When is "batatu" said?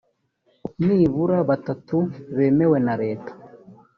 1.49-1.97